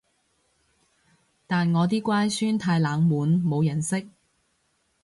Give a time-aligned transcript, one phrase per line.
[1.45, 4.07] 但我啲乖孫太冷門冇人識